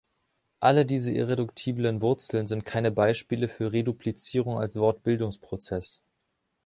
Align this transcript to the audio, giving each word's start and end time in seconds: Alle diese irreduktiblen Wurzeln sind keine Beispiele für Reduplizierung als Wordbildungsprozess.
Alle 0.59 0.87
diese 0.87 1.11
irreduktiblen 1.11 2.01
Wurzeln 2.01 2.47
sind 2.47 2.65
keine 2.65 2.89
Beispiele 2.89 3.47
für 3.47 3.71
Reduplizierung 3.71 4.57
als 4.57 4.75
Wordbildungsprozess. 4.77 6.01